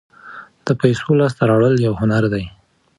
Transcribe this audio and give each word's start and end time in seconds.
د 0.65 0.67
پیسو 0.81 1.07
لاسته 1.19 1.43
راوړل 1.49 1.75
یو 1.87 1.93
هنر 2.01 2.23
دی. 2.33 2.45